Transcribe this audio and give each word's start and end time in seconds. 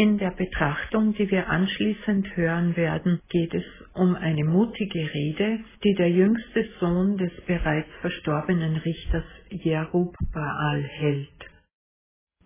In 0.00 0.16
der 0.16 0.30
Betrachtung, 0.30 1.12
die 1.12 1.30
wir 1.30 1.50
anschließend 1.50 2.34
hören 2.34 2.74
werden, 2.74 3.20
geht 3.28 3.52
es 3.52 3.66
um 3.92 4.14
eine 4.14 4.44
mutige 4.44 5.12
Rede, 5.12 5.60
die 5.84 5.94
der 5.94 6.10
jüngste 6.10 6.66
Sohn 6.80 7.18
des 7.18 7.30
bereits 7.42 7.90
verstorbenen 8.00 8.76
Richters 8.76 9.26
Jerub 9.50 10.16
Baal 10.32 10.82
hält. 10.84 11.50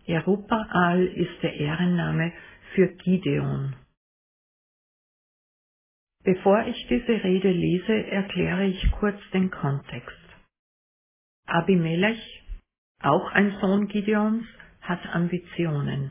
Jerub 0.04 0.48
Baal 0.48 1.06
ist 1.06 1.44
der 1.44 1.54
Ehrenname 1.54 2.32
für 2.74 2.88
Gideon. 2.88 3.76
Bevor 6.24 6.66
ich 6.66 6.86
diese 6.88 7.22
Rede 7.22 7.52
lese, 7.52 8.04
erkläre 8.10 8.64
ich 8.64 8.90
kurz 8.98 9.20
den 9.32 9.52
Kontext. 9.52 10.26
Abimelech, 11.46 12.42
auch 13.00 13.30
ein 13.30 13.56
Sohn 13.60 13.86
Gideons, 13.86 14.44
hat 14.80 15.06
Ambitionen. 15.14 16.10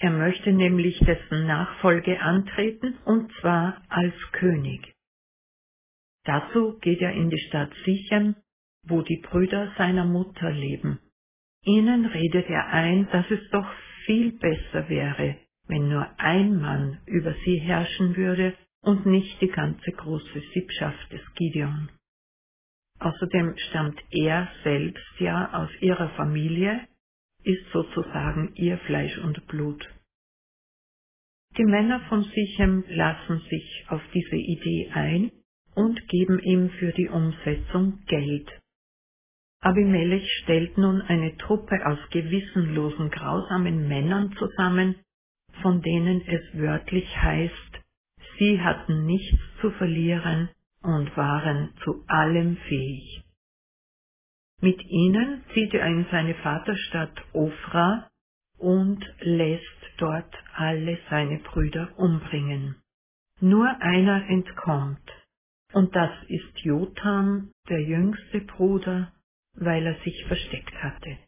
Er 0.00 0.10
möchte 0.10 0.52
nämlich 0.52 0.98
dessen 1.00 1.46
Nachfolge 1.46 2.20
antreten, 2.20 2.98
und 3.04 3.30
zwar 3.40 3.82
als 3.90 4.14
König. 4.32 4.94
Dazu 6.24 6.78
geht 6.80 7.02
er 7.02 7.12
in 7.12 7.28
die 7.28 7.40
Stadt 7.48 7.72
Sichem, 7.84 8.34
wo 8.86 9.02
die 9.02 9.18
Brüder 9.18 9.72
seiner 9.76 10.06
Mutter 10.06 10.50
leben. 10.50 11.00
Ihnen 11.64 12.06
redet 12.06 12.48
er 12.48 12.68
ein, 12.68 13.08
dass 13.12 13.30
es 13.30 13.46
doch 13.50 13.70
viel 14.06 14.32
besser 14.38 14.88
wäre, 14.88 15.36
wenn 15.68 15.90
nur 15.90 16.08
ein 16.18 16.58
Mann 16.58 16.98
über 17.06 17.34
sie 17.44 17.58
herrschen 17.58 18.16
würde 18.16 18.54
und 18.82 19.04
nicht 19.04 19.38
die 19.42 19.48
ganze 19.48 19.92
große 19.92 20.40
Sippschaft 20.54 21.12
des 21.12 21.22
Gideon. 21.34 21.90
Außerdem 23.00 23.54
stammt 23.68 24.00
er 24.10 24.48
selbst 24.64 25.20
ja 25.20 25.52
aus 25.52 25.70
ihrer 25.82 26.08
Familie, 26.10 26.86
ist 27.44 27.70
sozusagen 27.72 28.52
ihr 28.54 28.78
Fleisch 28.78 29.16
und 29.18 29.46
Blut. 29.46 29.88
Die 31.56 31.64
Männer 31.64 32.00
von 32.08 32.22
Sichem 32.22 32.84
lassen 32.88 33.40
sich 33.50 33.84
auf 33.88 34.02
diese 34.14 34.36
Idee 34.36 34.90
ein 34.92 35.32
und 35.74 36.08
geben 36.08 36.38
ihm 36.40 36.70
für 36.70 36.92
die 36.92 37.08
Umsetzung 37.08 37.98
Geld. 38.06 38.50
Abimelech 39.60 40.28
stellt 40.42 40.78
nun 40.78 41.02
eine 41.02 41.36
Truppe 41.36 41.84
aus 41.86 41.98
gewissenlosen, 42.10 43.10
grausamen 43.10 43.88
Männern 43.88 44.32
zusammen, 44.38 44.96
von 45.60 45.82
denen 45.82 46.22
es 46.26 46.42
wörtlich 46.54 47.06
heißt, 47.16 47.80
Sie 48.38 48.58
hatten 48.60 49.04
nichts 49.04 49.38
zu 49.60 49.70
verlieren 49.72 50.48
und 50.82 51.14
waren 51.14 51.74
zu 51.84 52.04
allem 52.06 52.56
fähig. 52.56 53.22
Mit 54.60 54.82
ihnen 54.86 55.44
zieht 55.54 55.74
er 55.74 55.86
in 55.86 56.06
seine 56.10 56.34
Vaterstadt 56.36 57.14
Ofra 57.34 58.08
und 58.58 59.04
lässt 59.20 59.64
dort 59.98 60.34
alle 60.54 60.98
seine 61.10 61.38
Brüder 61.40 61.92
umbringen. 61.98 62.76
Nur 63.40 63.68
einer 63.80 64.28
entkommt, 64.28 65.10
und 65.74 65.94
das 65.96 66.10
ist 66.28 66.58
Jotham, 66.60 67.52
der 67.68 67.82
jüngste 67.82 68.40
Bruder, 68.42 69.12
weil 69.54 69.86
er 69.86 69.96
sich 70.04 70.24
versteckt 70.26 70.74
hatte. 70.82 71.18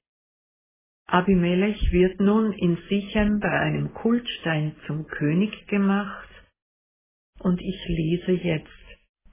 Abimelech 1.06 1.92
wird 1.92 2.20
nun 2.20 2.52
in 2.54 2.78
Sichem 2.88 3.40
bei 3.40 3.50
einem 3.50 3.94
Kultstein 3.94 4.76
zum 4.86 5.06
König 5.08 5.66
gemacht 5.68 6.30
und 7.40 7.60
ich 7.60 7.86
lese 7.88 8.32
jetzt 8.32 8.81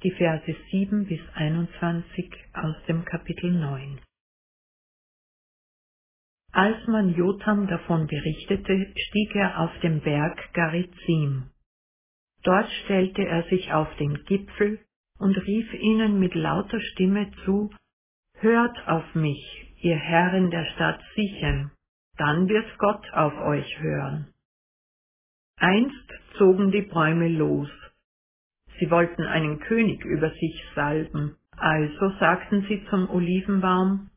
die 0.04 0.12
Verse 0.12 0.56
7 0.72 1.08
bis 1.08 1.20
21 1.34 2.32
aus 2.54 2.76
dem 2.88 3.04
Kapitel 3.04 3.52
9. 3.52 4.00
Als 6.54 6.88
man 6.88 7.14
Jotham 7.16 7.68
davon 7.68 8.08
berichtete, 8.08 8.94
stieg 8.96 9.36
er 9.36 9.60
auf 9.60 9.78
den 9.82 10.00
Berg 10.02 10.54
Garizim. 10.54 11.50
Dort 12.44 12.70
stellte 12.86 13.26
er 13.26 13.44
sich 13.50 13.74
auf 13.74 13.94
den 13.98 14.24
Gipfel 14.24 14.80
und 15.18 15.36
rief 15.36 15.74
ihnen 15.74 16.20
mit 16.20 16.34
lauter 16.34 16.80
Stimme 16.80 17.30
zu, 17.44 17.70
Hört 18.38 18.88
auf 18.88 19.16
mich, 19.16 19.76
ihr 19.82 19.98
Herren 19.98 20.50
der 20.50 20.66
Stadt 20.76 21.02
Sichem, 21.14 21.72
dann 22.18 22.48
wird 22.48 22.78
Gott 22.78 23.06
auf 23.12 23.34
euch 23.42 23.80
hören. 23.80 24.34
Einst 25.58 26.14
zogen 26.38 26.72
die 26.72 26.84
Bäume 26.84 27.28
los, 27.28 27.70
Sie 28.80 28.90
wollten 28.90 29.24
einen 29.24 29.60
König 29.60 30.04
über 30.06 30.32
sich 30.32 30.64
salben, 30.76 31.36
also 31.58 32.10
sagten 32.20 32.66
sie 32.68 32.86
zum 32.90 33.10
Olivenbaum, 33.10 34.10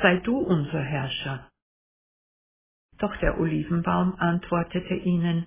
sei 0.00 0.18
du 0.18 0.38
unser 0.38 0.80
Herrscher. 0.80 1.50
Doch 2.98 3.14
der 3.18 3.38
Olivenbaum 3.38 4.14
antwortete 4.18 4.94
ihnen, 4.94 5.46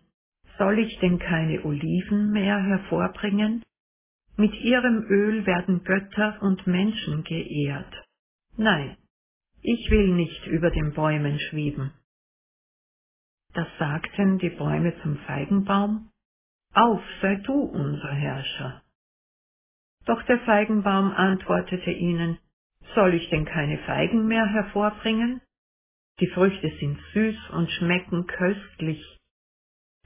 soll 0.58 0.80
ich 0.80 1.00
denn 1.00 1.20
keine 1.20 1.64
Oliven 1.64 2.32
mehr 2.32 2.62
hervorbringen? 2.62 3.64
Mit 4.36 4.54
ihrem 4.56 5.06
Öl 5.10 5.46
werden 5.46 5.84
Götter 5.84 6.42
und 6.42 6.68
Menschen 6.68 7.24
geehrt. 7.24 7.94
Nein, 8.58 8.98
ich 9.62 9.90
will 9.90 10.16
nicht 10.16 10.46
über 10.48 10.70
den 10.70 10.94
Bäumen 10.94 11.40
schweben. 11.40 11.94
Das 13.54 13.68
sagten 13.80 14.38
die 14.38 14.52
Bäume 14.52 14.94
zum 15.02 15.18
Feigenbaum, 15.20 16.09
auf, 16.74 17.02
sei 17.22 17.36
du 17.36 17.54
unser 17.54 18.12
Herrscher. 18.12 18.84
Doch 20.06 20.22
der 20.24 20.40
Feigenbaum 20.42 21.12
antwortete 21.12 21.92
ihnen, 21.92 22.40
soll 22.96 23.14
ich 23.14 23.30
denn 23.30 23.46
keine 23.46 23.78
Feigen 23.80 24.28
mehr 24.28 24.46
hervorbringen? 24.48 25.42
Die 26.20 26.28
Früchte 26.28 26.70
sind 26.80 27.00
süß 27.14 27.50
und 27.52 27.72
schmecken 27.72 28.28
köstlich. 28.28 29.04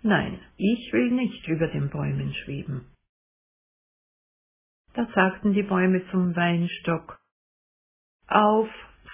Nein, 0.02 0.40
ich 0.58 0.92
will 0.92 1.12
nicht 1.12 1.48
über 1.48 1.68
den 1.68 1.90
Bäumen 1.90 2.34
schweben. 2.34 2.86
Da 4.94 5.08
sagten 5.16 5.54
die 5.54 5.64
Bäume 5.64 6.06
zum 6.12 6.36
Weinstock, 6.36 7.20
Auf, 8.28 8.70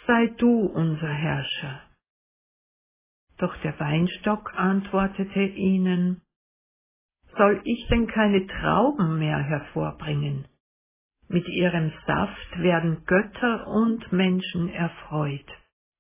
sei 0.08 0.28
du 0.38 0.66
unser 0.66 1.14
Herrscher. 1.14 1.82
Doch 3.38 3.56
der 3.62 3.80
Weinstock 3.80 4.54
antwortete 4.56 5.42
ihnen, 5.42 6.22
soll 7.40 7.62
ich 7.64 7.88
denn 7.88 8.06
keine 8.08 8.46
Trauben 8.48 9.18
mehr 9.18 9.40
hervorbringen? 9.40 10.46
Mit 11.30 11.48
ihrem 11.48 11.94
Saft 12.06 12.60
werden 12.60 13.06
Götter 13.06 13.66
und 13.68 14.12
Menschen 14.12 14.68
erfreut. 14.68 15.48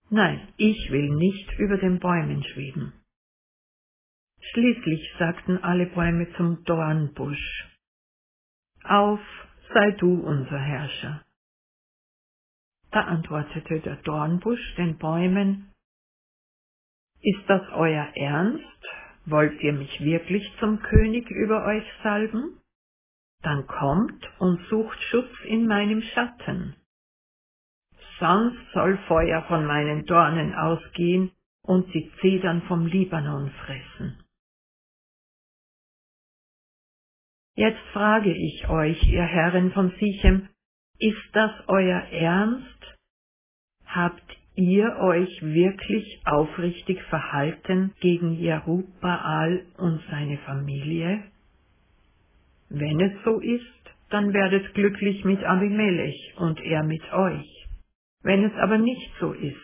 Nein, 0.09 0.49
ich 0.57 0.91
will 0.91 1.15
nicht 1.15 1.57
über 1.57 1.77
den 1.77 1.99
Bäumen 1.99 2.43
schweben. 2.43 2.91
Schließlich 4.51 5.15
sagten 5.17 5.63
alle 5.63 5.85
Bäume 5.85 6.29
zum 6.35 6.63
Dornbusch, 6.65 7.69
Auf, 8.83 9.21
sei 9.73 9.91
du 9.91 10.15
unser 10.15 10.59
Herrscher. 10.59 11.23
Da 12.91 13.01
antwortete 13.01 13.79
der 13.79 13.95
Dornbusch 13.97 14.75
den 14.75 14.97
Bäumen, 14.97 15.71
Ist 17.21 17.47
das 17.47 17.61
euer 17.71 18.11
Ernst? 18.15 18.98
Wollt 19.29 19.61
ihr 19.61 19.73
mich 19.73 19.99
wirklich 20.01 20.43
zum 20.59 20.81
König 20.81 21.29
über 21.29 21.65
euch 21.65 21.85
salben? 22.03 22.59
Dann 23.41 23.67
kommt 23.67 24.27
und 24.39 24.65
sucht 24.69 24.99
Schutz 25.03 25.31
in 25.45 25.67
meinem 25.67 26.01
Schatten. 26.01 26.75
Sonst 28.19 28.59
soll 28.73 28.97
Feuer 29.07 29.43
von 29.43 29.65
meinen 29.65 30.05
Dornen 30.05 30.53
ausgehen 30.55 31.31
und 31.63 31.93
die 31.93 32.11
Zedern 32.21 32.63
vom 32.63 32.85
Libanon 32.85 33.51
fressen. 33.65 34.23
Jetzt 37.55 37.81
frage 37.93 38.33
ich 38.33 38.67
euch, 38.69 39.03
ihr 39.03 39.23
Herren 39.23 39.71
von 39.73 39.91
Sichem, 39.99 40.49
ist 40.97 41.29
das 41.33 41.51
euer 41.67 41.99
Ernst? 42.11 42.97
Habt 43.85 44.38
ihr 44.59 44.97
euch 44.97 45.41
wirklich 45.41 46.21
aufrichtig 46.25 47.01
verhalten 47.03 47.93
gegen 48.01 48.33
Jerubbaal 48.33 49.63
und 49.77 50.01
seine 50.11 50.37
Familie? 50.39 51.23
Wenn 52.69 52.99
es 52.99 53.13
so 53.23 53.39
ist, 53.39 53.63
dann 54.09 54.33
werdet 54.33 54.73
glücklich 54.73 55.23
mit 55.23 55.43
Abimelech 55.43 56.33
und 56.37 56.59
er 56.61 56.83
mit 56.83 57.01
euch. 57.13 57.67
Wenn 58.21 58.43
es 58.43 58.53
aber 58.55 58.77
nicht 58.77 59.11
so 59.19 59.31
ist, 59.31 59.55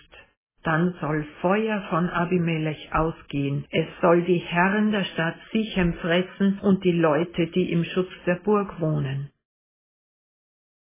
dann 0.63 0.95
soll 1.01 1.25
Feuer 1.41 1.81
von 1.89 2.09
Abimelech 2.09 2.89
ausgehen, 2.93 3.65
es 3.71 3.87
soll 4.01 4.23
die 4.23 4.39
Herren 4.39 4.91
der 4.91 5.03
Stadt 5.03 5.35
Sichem 5.51 5.93
fressen 5.95 6.59
und 6.59 6.83
die 6.83 6.93
Leute, 6.93 7.47
die 7.47 7.71
im 7.71 7.83
Schutz 7.83 8.11
der 8.25 8.35
Burg 8.35 8.79
wohnen. 8.79 9.29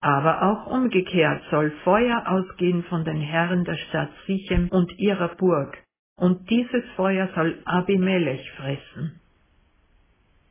Aber 0.01 0.43
auch 0.43 0.67
umgekehrt 0.67 1.43
soll 1.51 1.71
Feuer 1.83 2.23
ausgehen 2.27 2.83
von 2.83 3.03
den 3.03 3.19
Herren 3.19 3.65
der 3.65 3.75
Stadt 3.75 4.11
Sichem 4.25 4.69
und 4.69 4.97
ihrer 4.97 5.35
Burg, 5.35 5.77
und 6.15 6.49
dieses 6.49 6.83
Feuer 6.95 7.29
soll 7.35 7.61
Abimelech 7.65 8.49
fressen. 8.51 9.19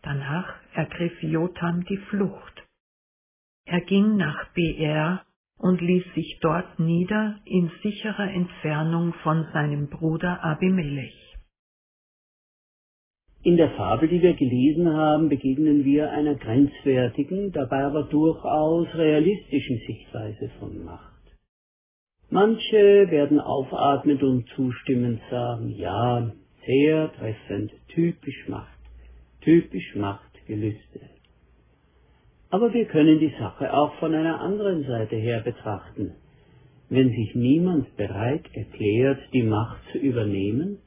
Danach 0.03 0.55
ergriff 0.75 1.23
Jotham 1.23 1.85
die 1.85 1.97
Flucht. 1.97 2.65
Er 3.67 3.81
ging 3.83 4.17
nach 4.17 4.53
Beer 4.55 5.25
und 5.59 5.81
ließ 5.81 6.05
sich 6.15 6.39
dort 6.41 6.79
nieder 6.79 7.39
in 7.45 7.71
sicherer 7.83 8.31
Entfernung 8.31 9.13
von 9.23 9.47
seinem 9.53 9.89
Bruder 9.89 10.43
Abimelech. 10.43 11.28
In 13.49 13.57
der 13.57 13.71
Fabel, 13.71 14.11
die 14.11 14.21
wir 14.21 14.35
gelesen 14.35 14.93
haben, 14.93 15.31
begegnen 15.31 15.83
wir 15.83 16.11
einer 16.11 16.35
grenzwertigen, 16.35 17.51
dabei 17.51 17.83
aber 17.83 18.03
durchaus 18.03 18.89
realistischen 18.95 19.81
Sichtweise 19.87 20.51
von 20.59 20.85
Macht. 20.85 21.23
Manche 22.29 23.07
werden 23.09 23.41
aufatmend 23.41 24.23
und 24.23 24.47
zustimmend 24.55 25.23
sagen, 25.31 25.71
ja, 25.71 26.31
sehr 26.67 27.11
treffend, 27.15 27.73
typisch 27.89 28.49
Macht, 28.49 28.81
typisch 29.41 29.97
Machtgelüste. 29.97 31.01
Aber 32.51 32.75
wir 32.75 32.85
können 32.85 33.19
die 33.19 33.33
Sache 33.41 33.73
auch 33.73 33.95
von 33.95 34.15
einer 34.15 34.43
anderen 34.43 34.85
Seite 34.85 35.17
her 35.17 35.41
betrachten. 35.41 36.13
Wenn 36.91 37.09
sich 37.09 37.35
niemand 37.35 37.97
bereit 37.97 38.45
erklärt, 38.53 39.21
die 39.33 39.43
Macht 39.43 39.81
zu 39.93 39.97
übernehmen, 39.97 40.81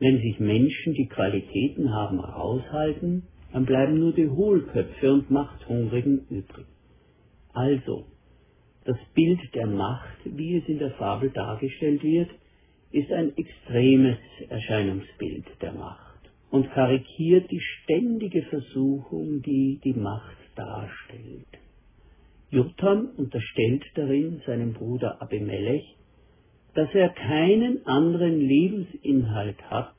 wenn 0.00 0.18
sich 0.18 0.40
Menschen, 0.40 0.94
die 0.94 1.06
Qualitäten 1.06 1.92
haben, 1.92 2.20
raushalten, 2.20 3.22
dann 3.52 3.66
bleiben 3.66 3.98
nur 3.98 4.12
die 4.12 4.28
Hohlköpfe 4.28 5.12
und 5.12 5.30
Machthungrigen 5.30 6.26
übrig. 6.30 6.66
Also, 7.52 8.06
das 8.84 8.96
Bild 9.14 9.40
der 9.54 9.66
Macht, 9.66 10.18
wie 10.24 10.56
es 10.56 10.68
in 10.68 10.78
der 10.78 10.92
Fabel 10.92 11.30
dargestellt 11.30 12.02
wird, 12.02 12.30
ist 12.92 13.12
ein 13.12 13.36
extremes 13.36 14.18
Erscheinungsbild 14.48 15.44
der 15.60 15.72
Macht 15.72 16.30
und 16.50 16.70
karikiert 16.72 17.50
die 17.50 17.60
ständige 17.60 18.42
Versuchung, 18.42 19.42
die 19.42 19.80
die 19.84 19.92
Macht 19.94 20.36
darstellt. 20.56 21.46
Jotham 22.50 23.10
unterstellt 23.16 23.84
darin 23.94 24.42
seinem 24.46 24.72
Bruder 24.72 25.22
Abimelech, 25.22 25.96
dass 26.74 26.92
er 26.94 27.08
keinen 27.10 27.86
anderen 27.86 28.40
Lebensinhalt 28.40 29.62
hat 29.70 29.94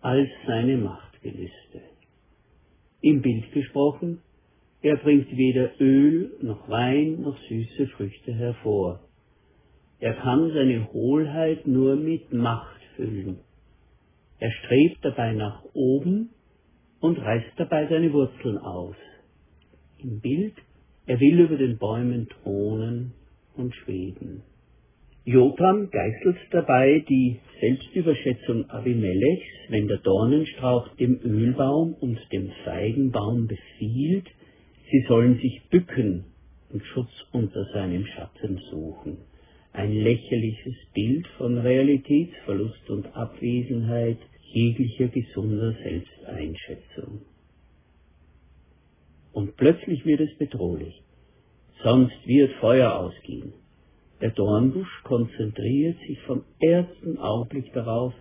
als 0.00 0.28
seine 0.46 0.76
Machtgelüste. 0.76 1.82
Im 3.00 3.22
Bild 3.22 3.52
gesprochen 3.52 4.20
er 4.82 4.96
bringt 4.98 5.36
weder 5.36 5.80
Öl 5.80 6.30
noch 6.42 6.68
Wein 6.68 7.22
noch 7.22 7.36
süße 7.48 7.88
Früchte 7.96 8.32
hervor. 8.32 9.00
Er 9.98 10.14
kann 10.14 10.52
seine 10.52 10.92
Hohlheit 10.92 11.66
nur 11.66 11.96
mit 11.96 12.32
Macht 12.32 12.80
füllen. 12.94 13.40
Er 14.38 14.52
strebt 14.52 14.98
dabei 15.02 15.32
nach 15.32 15.64
oben 15.72 16.30
und 17.00 17.18
reißt 17.18 17.52
dabei 17.56 17.88
seine 17.88 18.12
Wurzeln 18.12 18.58
aus. 18.58 18.96
Im 19.98 20.20
Bild, 20.20 20.54
er 21.06 21.18
will 21.18 21.40
über 21.40 21.56
den 21.56 21.78
Bäumen 21.78 22.28
thronen 22.28 23.12
und 23.56 23.74
schweben. 23.74 24.42
Jotham 25.28 25.90
geißelt 25.90 26.36
dabei 26.52 27.04
die 27.08 27.40
Selbstüberschätzung 27.60 28.70
Abimelechs, 28.70 29.44
wenn 29.68 29.88
der 29.88 29.98
Dornenstrauch 29.98 30.86
dem 30.98 31.18
Ölbaum 31.20 31.94
und 31.94 32.20
dem 32.30 32.52
Feigenbaum 32.64 33.48
befiehlt, 33.48 34.28
Sie 34.88 35.04
sollen 35.08 35.40
sich 35.40 35.62
bücken 35.68 36.26
und 36.70 36.80
Schutz 36.84 37.10
unter 37.32 37.64
seinem 37.72 38.06
Schatten 38.06 38.60
suchen. 38.70 39.18
Ein 39.72 39.94
lächerliches 39.94 40.76
Bild 40.94 41.26
von 41.38 41.58
Realitätsverlust 41.58 42.88
und 42.88 43.06
Abwesenheit 43.16 44.18
jeglicher 44.52 45.08
gesunder 45.08 45.72
Selbsteinschätzung. 45.82 47.22
Und 49.32 49.56
plötzlich 49.56 50.06
wird 50.06 50.20
es 50.20 50.38
bedrohlich. 50.38 51.02
Sonst 51.82 52.24
wird 52.28 52.52
Feuer 52.60 52.94
ausgehen. 52.94 53.52
Der 54.20 54.30
Dornbusch 54.30 55.02
konzentriert 55.04 55.98
sich 56.06 56.18
vom 56.22 56.42
ersten 56.58 57.18
Augenblick 57.18 57.72
darauf, 57.74 58.14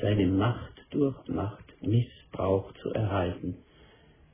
seine 0.00 0.26
Macht 0.26 0.74
durch 0.90 1.16
Machtmissbrauch 1.26 2.72
zu 2.82 2.90
erhalten. 2.90 3.56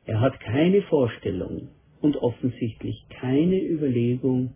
Er 0.05 0.20
hat 0.20 0.38
keine 0.41 0.82
Vorstellung 0.82 1.69
und 2.02 2.17
offensichtlich 2.17 3.02
keine 3.08 3.62
Überlegung, 3.62 4.55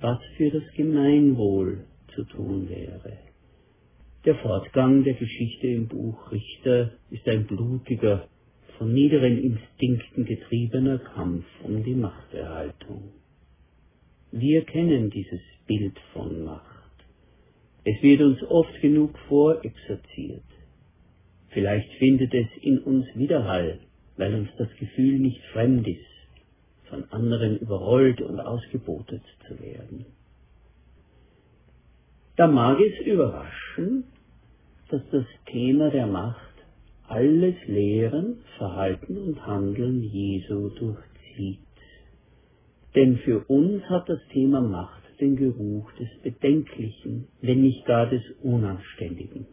was 0.00 0.18
für 0.36 0.50
das 0.50 0.62
Gemeinwohl 0.76 1.84
zu 2.14 2.24
tun 2.24 2.68
wäre. 2.68 3.18
Der 4.24 4.36
Fortgang 4.36 5.04
der 5.04 5.14
Geschichte 5.14 5.66
im 5.66 5.88
Buch 5.88 6.32
Richter 6.32 6.92
ist 7.10 7.28
ein 7.28 7.46
blutiger, 7.46 8.28
von 8.78 8.92
niederen 8.92 9.38
Instinkten 9.38 10.24
getriebener 10.24 10.98
Kampf 10.98 11.44
um 11.62 11.82
die 11.82 11.94
Machterhaltung. 11.94 13.12
Wir 14.32 14.64
kennen 14.64 15.10
dieses 15.10 15.40
Bild 15.66 15.98
von 16.12 16.44
Macht. 16.44 16.64
Es 17.84 18.02
wird 18.02 18.20
uns 18.20 18.42
oft 18.44 18.80
genug 18.80 19.18
vorexerziert. 19.28 20.42
Vielleicht 21.50 21.90
findet 21.94 22.34
es 22.34 22.48
in 22.62 22.78
uns 22.80 23.06
Widerhall 23.14 23.80
weil 24.16 24.34
uns 24.34 24.48
das 24.58 24.68
Gefühl 24.78 25.18
nicht 25.18 25.42
fremd 25.52 25.86
ist, 25.86 26.00
von 26.88 27.04
anderen 27.10 27.58
überrollt 27.58 28.20
und 28.20 28.40
ausgebotet 28.40 29.22
zu 29.46 29.60
werden. 29.60 30.06
Da 32.36 32.46
mag 32.46 32.78
es 32.80 33.06
überraschen, 33.06 34.04
dass 34.90 35.02
das 35.10 35.24
Thema 35.46 35.90
der 35.90 36.06
Macht 36.06 36.40
alles 37.08 37.54
Lehren, 37.66 38.38
Verhalten 38.58 39.16
und 39.16 39.46
Handeln 39.46 40.02
Jesu 40.02 40.70
durchzieht. 40.70 41.58
Denn 42.94 43.18
für 43.18 43.40
uns 43.48 43.82
hat 43.84 44.08
das 44.08 44.20
Thema 44.32 44.60
Macht 44.60 45.02
den 45.16 45.36
Geruch 45.36 45.90
des 45.92 46.08
Bedenklichen, 46.22 47.28
wenn 47.40 47.62
nicht 47.62 47.84
gar 47.86 48.08
des 48.08 48.22
Unanständigen. 48.42 49.46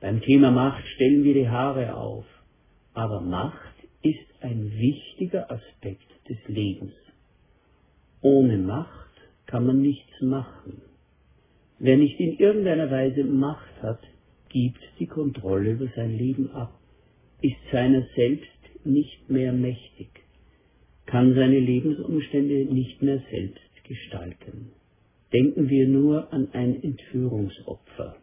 Beim 0.00 0.20
Thema 0.20 0.50
Macht 0.50 0.86
stellen 0.88 1.24
wir 1.24 1.34
die 1.34 1.48
Haare 1.48 1.94
auf, 1.94 2.24
aber 2.92 3.20
Macht 3.20 3.74
ist 4.02 4.26
ein 4.40 4.70
wichtiger 4.78 5.50
Aspekt 5.50 6.10
des 6.28 6.38
Lebens. 6.46 6.92
Ohne 8.20 8.58
Macht 8.58 9.10
kann 9.46 9.66
man 9.66 9.80
nichts 9.80 10.20
machen. 10.20 10.82
Wer 11.78 11.96
nicht 11.96 12.18
in 12.20 12.38
irgendeiner 12.38 12.90
Weise 12.90 13.24
Macht 13.24 13.82
hat, 13.82 14.00
gibt 14.48 14.80
die 14.98 15.06
Kontrolle 15.06 15.72
über 15.72 15.88
sein 15.96 16.16
Leben 16.16 16.50
ab, 16.52 16.78
ist 17.42 17.56
seiner 17.72 18.06
selbst 18.14 18.48
nicht 18.84 19.28
mehr 19.28 19.52
mächtig, 19.52 20.08
kann 21.06 21.34
seine 21.34 21.58
Lebensumstände 21.58 22.66
nicht 22.72 23.02
mehr 23.02 23.20
selbst 23.30 23.84
gestalten. 23.84 24.70
Denken 25.34 25.68
wir 25.68 25.88
nur 25.88 26.32
an 26.32 26.48
ein 26.52 26.80
Entführungsopfer. 26.80 28.14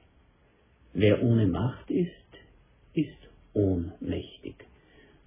Wer 0.93 1.21
ohne 1.21 1.45
Macht 1.45 1.91
ist, 1.91 2.09
ist 2.93 3.29
ohnmächtig. 3.53 4.55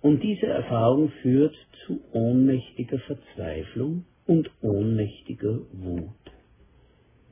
Und 0.01 0.23
diese 0.23 0.47
Erfahrung 0.47 1.11
führt 1.21 1.55
zu 1.87 2.00
ohnmächtiger 2.12 2.99
Verzweiflung 3.00 4.07
und 4.26 4.50
ohnmächtiger 4.62 5.61
Wut. 5.73 6.09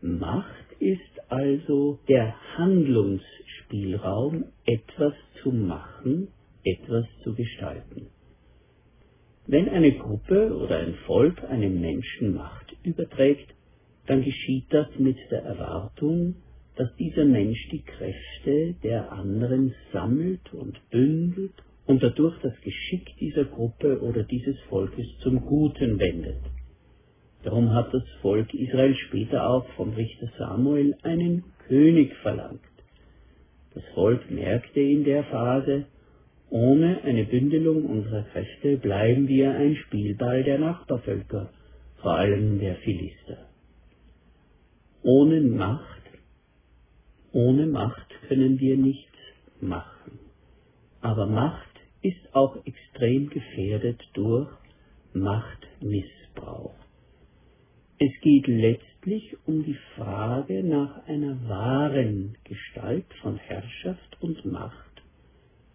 Macht 0.03 0.73
ist 0.81 1.01
also 1.31 1.99
der 2.09 2.35
Handlungsspielraum, 2.59 4.45
etwas 4.67 5.15
zu 5.43 5.51
machen, 5.51 6.29
etwas 6.63 7.07
zu 7.25 7.35
gestalten. 7.35 8.09
Wenn 9.47 9.71
eine 9.71 9.93
Gruppe 9.93 10.55
oder 10.55 10.79
ein 10.81 10.95
Volk 11.07 11.43
einem 11.45 11.81
Menschen 11.81 12.35
Macht 12.35 12.77
überträgt, 12.83 13.55
dann 14.07 14.23
geschieht 14.23 14.67
das 14.71 14.89
mit 14.99 15.17
der 15.31 15.43
Erwartung, 15.43 16.37
dass 16.77 16.95
dieser 16.97 17.25
Mensch 17.25 17.69
die 17.71 17.83
Kräfte 17.83 18.75
der 18.83 19.13
anderen 19.13 19.75
sammelt 19.93 20.53
und 20.53 20.81
bündelt 20.91 21.53
und 21.87 22.03
dadurch 22.03 22.39
das 22.43 22.59
Geschick 22.63 23.17
dieser 23.19 23.45
Gruppe 23.45 24.01
oder 24.01 24.23
dieses 24.23 24.59
Volkes 24.69 25.07
zum 25.21 25.45
Guten 25.45 25.99
wendet. 25.99 26.41
Darum 27.43 27.75
hat 27.75 27.93
das 27.93 28.05
Volk 28.21 28.55
Israel 28.55 28.95
später 28.95 29.49
auch 29.49 29.67
vom 29.77 29.93
Richter 29.95 30.31
Samuel 30.39 30.97
einen 31.03 31.45
König 31.67 32.15
verlangt. 32.23 32.61
Das 33.75 33.83
Volk 33.95 34.31
merkte 34.31 34.81
in 34.81 35.05
der 35.05 35.25
Phase, 35.25 35.87
ohne 36.51 37.03
eine 37.03 37.25
Bündelung 37.25 37.87
unserer 37.87 38.23
Kräfte 38.25 38.77
bleiben 38.77 39.27
wir 39.27 39.53
ein 39.53 39.77
Spielball 39.77 40.45
der 40.45 40.59
Nachbarvölker, 40.59 41.51
vor 42.01 42.13
allem 42.13 42.61
der 42.61 42.77
Philister. 42.77 43.52
Ohne 45.05 45.41
Macht, 45.41 46.03
ohne 47.33 47.67
Macht 47.67 48.09
können 48.29 48.61
wir 48.61 48.77
nichts 48.77 49.19
machen. 49.61 50.21
Aber 51.01 51.27
Macht 51.27 51.69
ist 52.03 52.35
auch 52.35 52.57
extrem 52.65 53.29
gefährdet 53.29 54.01
durch 54.15 54.49
Machtmissbrauch. 55.13 56.75
Es 57.99 58.13
geht 58.21 58.47
letztlich 58.47 59.37
um 59.45 59.65
die 59.65 59.79
Frage 59.97 60.63
nach 60.63 61.07
einer 61.07 61.49
wahren 61.49 62.37
Gestalt 62.45 63.07
von 63.23 63.37
Herrschaft 63.39 64.19
und 64.21 64.45
Macht. 64.45 65.03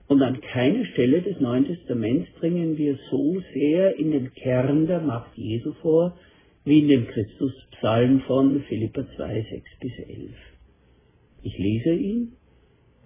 Und 0.08 0.22
an 0.22 0.40
keiner 0.40 0.86
Stelle 0.86 1.22
des 1.22 1.40
Neuen 1.42 1.66
Testaments 1.66 2.30
dringen 2.40 2.78
wir 2.78 2.98
so 3.12 3.42
sehr 3.54 3.98
in 3.98 4.12
den 4.12 4.34
Kern 4.34 4.88
der 4.88 5.02
Macht 5.02 5.38
Jesu 5.38 5.74
vor, 5.82 6.18
wie 6.68 6.80
in 6.80 6.90
dem 6.90 7.08
Christuspsalm 7.08 8.20
von 8.28 8.62
Philippa 8.64 9.06
2, 9.16 9.42
6 9.50 9.70
bis 9.80 9.92
11. 10.00 10.32
Ich 11.44 11.58
lese 11.58 11.94
ihn. 11.94 12.34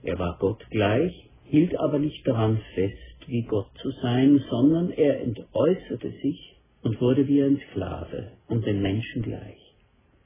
Er 0.01 0.18
war 0.18 0.38
Gott 0.39 0.65
gleich, 0.72 1.13
hielt 1.46 1.77
aber 1.77 2.00
nicht 2.00 2.27
daran 2.27 2.60
fest, 2.74 2.98
wie 3.27 3.44
Gott 3.44 3.70
zu 3.80 3.91
sein, 4.01 4.44
sondern 4.50 4.89
er 4.89 5.22
entäußerte 5.22 6.12
sich 6.24 6.56
und 6.82 7.00
wurde 7.00 7.27
wie 7.27 7.44
ein 7.44 7.62
Sklave 7.70 8.32
und 8.48 8.65
den 8.65 8.82
Menschen 8.82 9.22
gleich. 9.22 9.60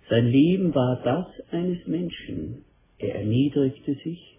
Sein 0.10 0.28
Leben 0.28 0.74
war 0.74 1.02
das 1.04 1.28
eines 1.52 1.86
Menschen. 1.88 2.64
Er 3.00 3.16
erniedrigte 3.16 3.96
sich 3.96 4.38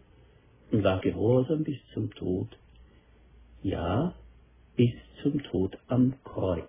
und 0.73 0.85
war 0.85 1.03
gehorsam 1.03 1.65
bis 1.65 1.77
zum 1.93 2.11
Tod. 2.15 2.49
Ja, 3.63 4.15
bis 4.75 4.95
zum 5.23 5.43
Tod 5.43 5.77
am 5.87 6.15
Kreuz. 6.25 6.65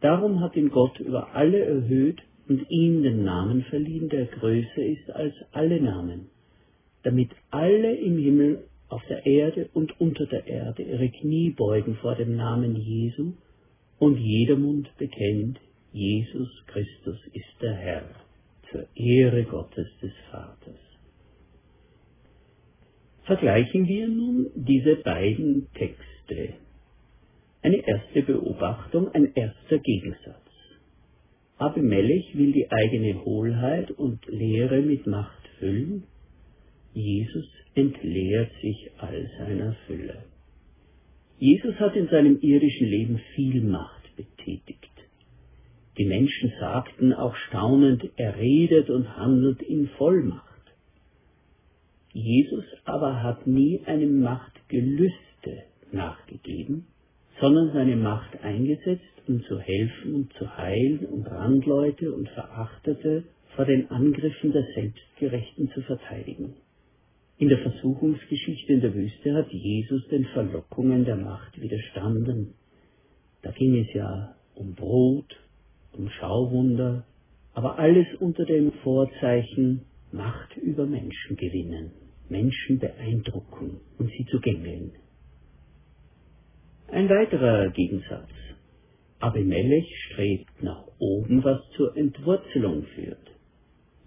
Darum 0.00 0.40
hat 0.40 0.56
ihn 0.56 0.70
Gott 0.70 0.98
über 0.98 1.34
alle 1.34 1.64
erhöht 1.64 2.22
und 2.48 2.70
ihm 2.70 3.02
den 3.02 3.22
Namen 3.24 3.62
verliehen, 3.64 4.08
der 4.08 4.26
größer 4.26 4.82
ist 4.82 5.10
als 5.10 5.34
alle 5.52 5.80
Namen, 5.80 6.30
damit 7.02 7.30
alle 7.50 7.94
im 7.94 8.18
Himmel, 8.18 8.64
auf 8.88 9.02
der 9.08 9.24
Erde 9.24 9.68
und 9.72 10.00
unter 10.00 10.26
der 10.26 10.46
Erde 10.48 10.82
ihre 10.82 11.08
Knie 11.10 11.50
beugen 11.50 11.94
vor 11.96 12.16
dem 12.16 12.36
Namen 12.36 12.74
Jesu 12.74 13.34
und 14.00 14.16
jeder 14.16 14.56
Mund 14.56 14.90
bekennt, 14.98 15.60
Jesus 15.92 16.48
Christus 16.66 17.18
ist 17.32 17.62
der 17.62 17.74
Herr, 17.74 18.02
zur 18.70 18.86
Ehre 18.96 19.44
Gottes 19.44 19.86
des 20.02 20.12
Vaters. 20.30 20.80
Vergleichen 23.24 23.86
wir 23.86 24.08
nun 24.08 24.50
diese 24.56 24.96
beiden 24.96 25.68
Texte. 25.74 26.54
Eine 27.62 27.86
erste 27.86 28.22
Beobachtung, 28.22 29.08
ein 29.14 29.34
erster 29.34 29.78
Gegensatz. 29.78 30.40
Abimelech 31.58 32.34
will 32.34 32.52
die 32.52 32.70
eigene 32.70 33.22
Hohlheit 33.22 33.90
und 33.90 34.24
Lehre 34.26 34.80
mit 34.80 35.06
Macht 35.06 35.46
füllen. 35.58 36.04
Jesus 36.94 37.46
entleert 37.74 38.50
sich 38.62 38.90
all 38.96 39.30
seiner 39.38 39.74
Fülle. 39.86 40.24
Jesus 41.38 41.74
hat 41.76 41.96
in 41.96 42.08
seinem 42.08 42.38
irdischen 42.40 42.86
Leben 42.86 43.20
viel 43.34 43.62
Macht 43.62 44.16
betätigt. 44.16 44.90
Die 45.98 46.06
Menschen 46.06 46.52
sagten 46.58 47.12
auch 47.12 47.34
staunend, 47.48 48.08
er 48.16 48.36
redet 48.38 48.88
und 48.88 49.16
handelt 49.18 49.60
in 49.60 49.88
Vollmacht. 49.98 50.44
Jesus 52.12 52.64
aber 52.84 53.22
hat 53.22 53.46
nie 53.46 53.82
einem 53.84 54.20
Machtgelüste 54.20 55.64
nachgegeben, 55.92 56.86
sondern 57.40 57.72
seine 57.72 57.96
Macht 57.96 58.42
eingesetzt, 58.42 59.02
um 59.26 59.42
zu 59.44 59.58
helfen 59.58 60.14
und 60.14 60.32
zu 60.34 60.56
heilen 60.56 61.06
und 61.06 61.26
Randleute 61.26 62.12
und 62.12 62.28
Verachtete 62.28 63.24
vor 63.56 63.64
den 63.64 63.90
Angriffen 63.90 64.52
der 64.52 64.64
Selbstgerechten 64.74 65.70
zu 65.70 65.80
verteidigen. 65.82 66.54
In 67.38 67.48
der 67.48 67.58
Versuchungsgeschichte 67.58 68.74
in 68.74 68.80
der 68.82 68.94
Wüste 68.94 69.34
hat 69.34 69.50
Jesus 69.50 70.06
den 70.08 70.26
Verlockungen 70.26 71.06
der 71.06 71.16
Macht 71.16 71.60
widerstanden. 71.60 72.54
Da 73.42 73.50
ging 73.52 73.78
es 73.78 73.92
ja 73.94 74.34
um 74.54 74.74
Brot, 74.74 75.34
um 75.96 76.10
Schauwunder, 76.10 77.06
aber 77.54 77.78
alles 77.78 78.06
unter 78.20 78.44
dem 78.44 78.72
Vorzeichen 78.84 79.82
Macht 80.12 80.56
über 80.56 80.86
Menschen 80.86 81.36
gewinnen, 81.36 81.92
Menschen 82.28 82.78
beeindrucken 82.78 83.80
und 83.98 84.10
sie 84.10 84.26
zu 84.26 84.40
gängeln. 84.40 84.92
Ein 86.92 87.08
weiterer 87.08 87.70
Gegensatz. 87.70 88.28
Abimelech 89.20 89.86
strebt 90.06 90.60
nach 90.60 90.82
oben, 90.98 91.44
was 91.44 91.60
zur 91.76 91.96
Entwurzelung 91.96 92.82
führt. 92.96 93.30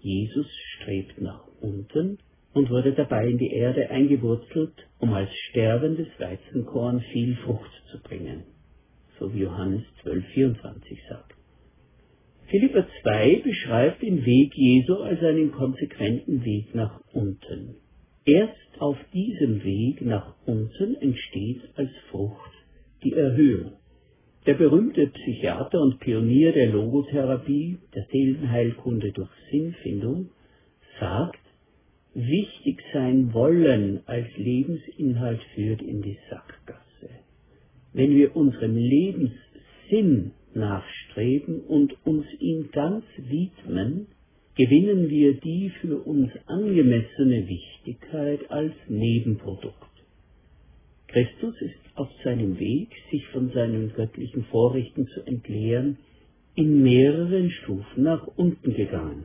Jesus 0.00 0.46
strebt 0.76 1.18
nach 1.18 1.46
unten 1.62 2.18
und 2.52 2.68
wurde 2.68 2.92
dabei 2.92 3.26
in 3.26 3.38
die 3.38 3.52
Erde 3.52 3.88
eingewurzelt, 3.88 4.74
um 4.98 5.14
als 5.14 5.30
sterbendes 5.48 6.08
Weizenkorn 6.18 7.00
viel 7.10 7.36
Frucht 7.36 7.70
zu 7.90 8.02
bringen, 8.02 8.42
so 9.18 9.32
wie 9.32 9.40
Johannes 9.40 9.84
12,24 10.02 11.08
sagt. 11.08 11.34
Philippa 12.48 12.86
2 13.02 13.40
beschreibt 13.44 14.02
den 14.02 14.26
Weg 14.26 14.54
Jesu 14.54 14.96
als 14.96 15.22
einen 15.22 15.52
konsequenten 15.52 16.44
Weg 16.44 16.74
nach 16.74 17.00
unten. 17.14 17.76
Erst 18.26 18.78
auf 18.78 18.98
diesem 19.14 19.64
Weg 19.64 20.02
nach 20.02 20.34
unten 20.44 20.96
entsteht 20.96 21.62
als 21.76 21.90
Frucht 22.10 22.50
die 23.04 23.12
Erhöhung. 23.12 23.72
Der 24.46 24.54
berühmte 24.54 25.06
Psychiater 25.06 25.80
und 25.80 26.00
Pionier 26.00 26.52
der 26.52 26.66
Logotherapie, 26.66 27.78
der 27.94 28.06
Seelenheilkunde 28.10 29.12
durch 29.12 29.30
Sinnfindung, 29.50 30.30
sagt, 31.00 31.40
wichtig 32.14 32.82
sein 32.92 33.32
wollen 33.32 34.00
als 34.06 34.26
Lebensinhalt 34.36 35.40
führt 35.54 35.82
in 35.82 36.02
die 36.02 36.18
Sackgasse. 36.30 37.10
Wenn 37.92 38.10
wir 38.10 38.36
unserem 38.36 38.76
Lebenssinn 38.76 40.32
nachstreben 40.54 41.60
und 41.60 41.96
uns 42.06 42.26
ihm 42.38 42.70
ganz 42.70 43.04
widmen, 43.16 44.08
gewinnen 44.56 45.08
wir 45.08 45.34
die 45.40 45.70
für 45.80 45.98
uns 45.98 46.30
angemessene 46.46 47.48
Wichtigkeit 47.48 48.50
als 48.50 48.72
Nebenprodukt. 48.88 49.93
Christus 51.14 51.54
ist 51.60 51.78
auf 51.94 52.08
seinem 52.24 52.58
Weg, 52.58 52.88
sich 53.08 53.24
von 53.28 53.52
seinen 53.52 53.92
göttlichen 53.92 54.46
Vorrichten 54.46 55.06
zu 55.06 55.22
entleeren, 55.22 55.96
in 56.56 56.82
mehreren 56.82 57.52
Stufen 57.52 58.02
nach 58.02 58.26
unten 58.36 58.74
gegangen. 58.74 59.24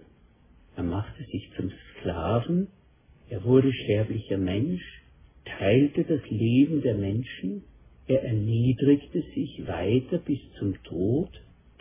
Er 0.76 0.84
machte 0.84 1.24
sich 1.24 1.50
zum 1.58 1.72
Sklaven, 1.72 2.68
er 3.28 3.44
wurde 3.44 3.74
sterblicher 3.74 4.38
Mensch, 4.38 4.84
teilte 5.58 6.04
das 6.04 6.22
Leben 6.30 6.84
der 6.84 6.94
Menschen, 6.94 7.64
er 8.06 8.24
erniedrigte 8.24 9.24
sich 9.34 9.66
weiter 9.66 10.20
bis 10.20 10.42
zum 10.60 10.76
Tod, 10.84 11.32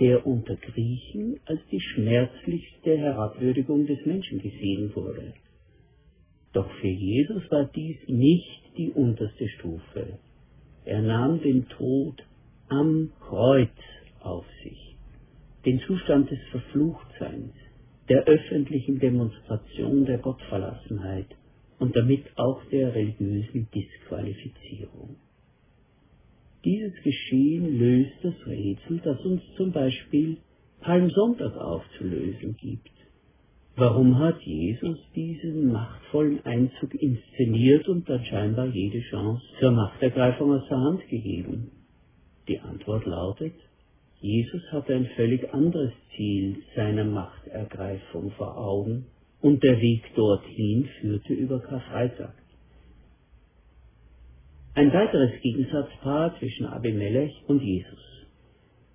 der 0.01 0.27
unter 0.27 0.57
Griechen 0.57 1.39
als 1.45 1.61
die 1.71 1.83
schmerzlichste 1.83 2.97
Herabwürdigung 2.97 3.87
des 3.87 4.07
Menschen 4.07 4.41
gesehen 4.41 4.91
wurde. 4.95 5.35
Doch 6.53 6.71
für 6.81 6.89
Jesus 6.89 7.43
war 7.51 7.65
dies 7.65 7.97
nicht 8.07 8.63
die 8.77 8.91
unterste 8.91 9.49
Stufe. 9.49 10.19
Er 10.85 11.03
nahm 11.03 11.41
den 11.43 11.69
Tod 11.69 12.23
am 12.69 13.11
Kreuz 13.21 13.77
auf 14.21 14.47
sich, 14.63 14.97
den 15.65 15.81
Zustand 15.81 16.31
des 16.31 16.39
Verfluchtseins, 16.51 17.53
der 18.09 18.25
öffentlichen 18.25 18.99
Demonstration 18.99 20.07
der 20.07 20.19
Gottverlassenheit 20.19 21.27
und 21.79 21.95
damit 21.95 22.25
auch 22.37 22.65
der 22.71 22.95
religiösen 22.95 23.69
Disqualifizierung. 23.75 25.17
Dieses 26.65 26.95
Geschehen 27.03 27.79
löst 27.79 28.15
das 28.23 28.35
Rätsel, 28.47 29.01
das 29.05 29.21
uns 29.25 29.43
zum 29.57 29.73
Beispiel 29.73 30.39
Palmsonntag 30.81 31.57
aufzulösen 31.57 32.57
gibt. 32.57 32.98
Warum 33.81 34.19
hat 34.19 34.43
Jesus 34.43 34.99
diesen 35.15 35.71
machtvollen 35.71 36.45
Einzug 36.45 37.01
inszeniert 37.01 37.89
und 37.89 38.09
dann 38.09 38.25
scheinbar 38.25 38.67
jede 38.67 39.01
Chance 39.03 39.41
zur 39.61 39.71
Machtergreifung 39.71 40.51
aus 40.51 40.67
der 40.69 40.79
Hand 40.79 41.09
gegeben? 41.09 41.71
Die 42.49 42.59
Antwort 42.59 43.07
lautet, 43.07 43.55
Jesus 44.21 44.63
hatte 44.73 44.97
ein 44.97 45.07
völlig 45.15 45.55
anderes 45.55 45.93
Ziel 46.17 46.57
seiner 46.75 47.05
Machtergreifung 47.05 48.33
vor 48.33 48.59
Augen 48.59 49.07
und 49.43 49.63
der 49.63 49.81
Weg 49.81 50.13
dorthin 50.17 50.89
führte 51.01 51.35
über 51.35 51.61
Karfreitag. 51.61 52.35
Ein 54.75 54.93
weiteres 54.93 55.41
Gegensatzpaar 55.41 56.37
zwischen 56.41 56.67
Abimelech 56.67 57.45
und 57.47 57.63
Jesus. 57.63 58.18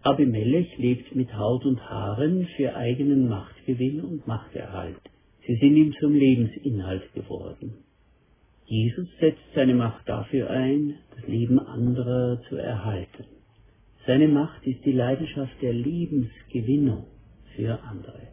Abimelech 0.03 0.77
lebt 0.77 1.15
mit 1.15 1.33
Haut 1.35 1.65
und 1.65 1.81
Haaren 1.89 2.47
für 2.57 2.75
eigenen 2.75 3.29
Machtgewinn 3.29 4.01
und 4.01 4.27
Machterhalt. 4.27 4.99
Sie 5.47 5.55
sind 5.55 5.75
ihm 5.75 5.93
zum 5.99 6.13
Lebensinhalt 6.13 7.13
geworden. 7.13 7.73
Jesus 8.65 9.07
setzt 9.19 9.41
seine 9.55 9.73
Macht 9.73 10.07
dafür 10.07 10.49
ein, 10.49 10.95
das 11.15 11.27
Leben 11.27 11.59
anderer 11.59 12.41
zu 12.49 12.57
erhalten. 12.57 13.25
Seine 14.05 14.27
Macht 14.27 14.67
ist 14.67 14.83
die 14.85 14.91
Leidenschaft 14.91 15.61
der 15.61 15.73
Lebensgewinnung 15.73 17.05
für 17.55 17.81
andere. 17.83 18.27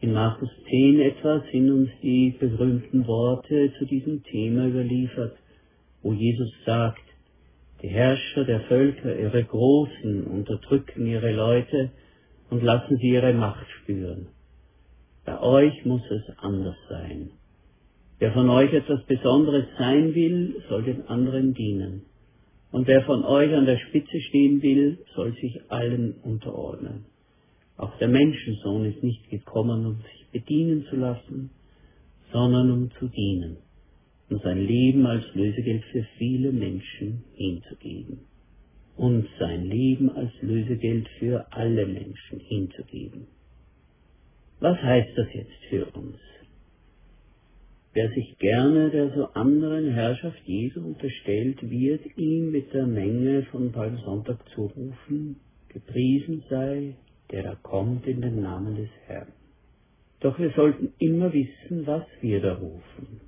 In 0.00 0.12
Markus 0.12 0.50
10 0.68 1.00
etwa 1.00 1.42
sind 1.52 1.70
uns 1.70 1.90
die 2.02 2.34
berühmten 2.38 3.06
Worte 3.06 3.72
zu 3.78 3.86
diesem 3.86 4.22
Thema 4.24 4.66
überliefert 4.66 5.36
wo 6.06 6.12
Jesus 6.12 6.52
sagt, 6.64 7.02
die 7.82 7.88
Herrscher 7.88 8.44
der 8.44 8.60
Völker, 8.62 9.18
ihre 9.18 9.44
Großen, 9.44 10.24
unterdrücken 10.24 11.06
ihre 11.06 11.32
Leute 11.32 11.90
und 12.50 12.62
lassen 12.62 12.96
sie 12.96 13.10
ihre 13.10 13.34
Macht 13.34 13.66
spüren. 13.82 14.28
Bei 15.24 15.40
euch 15.40 15.84
muss 15.84 16.02
es 16.10 16.38
anders 16.38 16.76
sein. 16.88 17.30
Wer 18.18 18.32
von 18.32 18.48
euch 18.48 18.72
etwas 18.72 19.04
Besonderes 19.04 19.66
sein 19.78 20.14
will, 20.14 20.62
soll 20.68 20.84
den 20.84 21.06
anderen 21.08 21.52
dienen. 21.52 22.02
Und 22.70 22.86
wer 22.86 23.02
von 23.02 23.24
euch 23.24 23.54
an 23.54 23.66
der 23.66 23.78
Spitze 23.78 24.20
stehen 24.20 24.62
will, 24.62 24.98
soll 25.14 25.34
sich 25.34 25.60
allen 25.70 26.14
unterordnen. 26.22 27.04
Auch 27.76 27.96
der 27.98 28.08
Menschensohn 28.08 28.86
ist 28.86 29.02
nicht 29.02 29.28
gekommen, 29.28 29.84
um 29.84 29.96
sich 29.96 30.26
bedienen 30.32 30.86
zu 30.88 30.96
lassen, 30.96 31.50
sondern 32.32 32.70
um 32.70 32.90
zu 32.98 33.08
dienen 33.08 33.58
und 34.28 34.42
sein 34.42 34.66
Leben 34.66 35.06
als 35.06 35.24
Lösegeld 35.34 35.84
für 35.92 36.04
viele 36.18 36.52
Menschen 36.52 37.24
hinzugeben. 37.34 38.20
Und 38.96 39.28
sein 39.38 39.64
Leben 39.66 40.10
als 40.10 40.32
Lösegeld 40.40 41.06
für 41.18 41.46
alle 41.52 41.86
Menschen 41.86 42.40
hinzugeben. 42.40 43.26
Was 44.58 44.80
heißt 44.82 45.16
das 45.16 45.26
jetzt 45.34 45.64
für 45.68 45.84
uns? 45.86 46.16
Wer 47.92 48.10
sich 48.10 48.38
gerne 48.38 48.90
der 48.90 49.10
so 49.14 49.26
anderen 49.32 49.92
Herrschaft 49.92 50.42
Jesu 50.44 50.80
unterstellt, 50.80 51.58
wird 51.70 52.02
ihm 52.18 52.50
mit 52.52 52.72
der 52.74 52.86
Menge 52.86 53.44
von 53.44 53.72
Palmsonntag 53.72 54.38
zurufen, 54.54 55.36
gepriesen 55.68 56.42
sei, 56.50 56.94
der 57.30 57.42
da 57.42 57.54
kommt 57.54 58.06
in 58.06 58.20
den 58.20 58.42
Namen 58.42 58.76
des 58.76 58.90
Herrn. 59.06 59.32
Doch 60.20 60.38
wir 60.38 60.50
sollten 60.50 60.92
immer 60.98 61.32
wissen, 61.32 61.86
was 61.86 62.04
wir 62.20 62.40
da 62.40 62.54
rufen. 62.54 63.20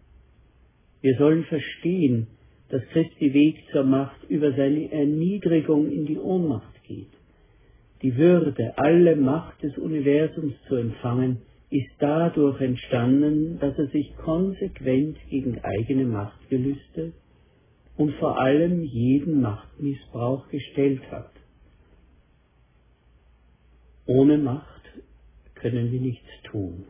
Wir 1.00 1.16
sollen 1.16 1.44
verstehen, 1.44 2.26
dass 2.70 2.82
Christi 2.92 3.32
Weg 3.32 3.56
zur 3.72 3.84
Macht 3.84 4.24
über 4.28 4.52
seine 4.52 4.90
Erniedrigung 4.92 5.90
in 5.90 6.06
die 6.06 6.18
Ohnmacht 6.18 6.82
geht. 6.84 7.10
Die 8.02 8.16
Würde, 8.16 8.76
alle 8.76 9.16
Macht 9.16 9.62
des 9.62 9.76
Universums 9.78 10.54
zu 10.68 10.76
empfangen, 10.76 11.38
ist 11.70 11.90
dadurch 11.98 12.60
entstanden, 12.60 13.58
dass 13.58 13.78
er 13.78 13.88
sich 13.88 14.16
konsequent 14.16 15.18
gegen 15.28 15.58
eigene 15.62 16.04
Machtgelüste 16.04 17.12
und 17.96 18.14
vor 18.14 18.38
allem 18.40 18.84
jeden 18.84 19.40
Machtmissbrauch 19.40 20.48
gestellt 20.48 21.02
hat. 21.10 21.32
Ohne 24.06 24.38
Macht 24.38 24.82
können 25.56 25.92
wir 25.92 26.00
nichts 26.00 26.28
tun. 26.44 26.84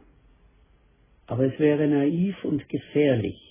Aber 1.26 1.44
es 1.44 1.58
wäre 1.58 1.88
naiv 1.88 2.36
und 2.44 2.68
gefährlich, 2.68 3.47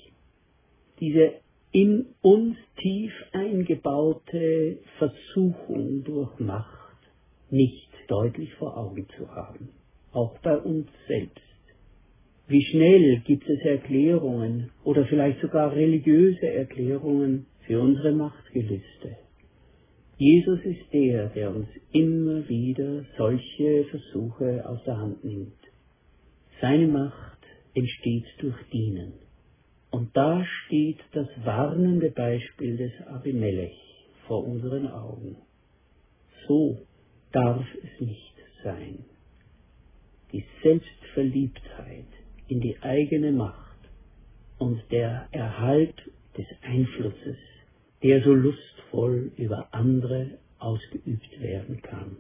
diese 1.00 1.34
in 1.72 2.08
uns 2.22 2.58
tief 2.82 3.12
eingebaute 3.34 4.80
Versuchung 4.98 6.04
durch 6.04 6.40
Macht 6.40 6.98
nicht 7.50 7.90
deutlich 8.08 8.54
vor 8.56 8.78
Augen 8.78 9.08
zu 9.18 9.30
haben 9.30 9.70
auch 10.18 10.38
bei 10.40 10.58
uns 10.58 10.88
selbst. 11.08 11.42
Wie 12.48 12.64
schnell 12.64 13.20
gibt 13.26 13.48
es 13.48 13.60
Erklärungen 13.62 14.72
oder 14.84 15.06
vielleicht 15.06 15.42
sogar 15.42 15.76
religiöse 15.76 16.48
Erklärungen 16.48 17.46
für 17.66 17.80
unsere 17.80 18.14
Machtgelüste. 18.14 19.18
Jesus 20.18 20.60
ist 20.64 20.92
der, 20.92 21.28
der 21.30 21.56
uns 21.56 21.68
immer 21.92 22.48
wieder 22.50 23.06
solche 23.18 23.86
Versuche 23.92 24.68
aus 24.68 24.84
der 24.86 24.98
Hand 24.98 25.24
nimmt. 25.24 25.60
Seine 26.62 26.88
Macht 26.88 27.38
entsteht 27.76 28.26
durch 28.40 28.58
Dienen. 28.74 29.27
Und 29.98 30.16
da 30.16 30.46
steht 30.46 31.00
das 31.14 31.28
warnende 31.44 32.12
Beispiel 32.12 32.78
des 32.78 32.92
Abimelech 33.08 33.78
vor 34.28 34.44
unseren 34.44 34.88
Augen. 34.88 35.38
So 36.48 36.78
darf 37.32 37.66
es 37.84 38.00
nicht 38.00 38.36
sein 38.64 39.04
die 40.32 40.44
Selbstverliebtheit 40.62 42.06
in 42.48 42.62
die 42.62 42.78
eigene 42.82 43.32
Macht 43.32 43.78
und 44.58 44.82
der 44.92 45.28
Erhalt 45.32 45.96
des 46.38 46.46
Einflusses, 46.62 47.38
der 48.04 48.24
so 48.24 48.34
lustvoll 48.34 49.32
über 49.38 49.70
andere 49.72 50.38
ausgeübt 50.60 51.40
werden 51.40 51.82
kann. 51.82 52.18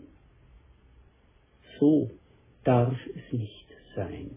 So 1.79 2.09
darf 2.63 2.97
es 3.15 3.37
nicht 3.37 3.67
sein. 3.95 4.31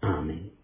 Amen. 0.00 0.55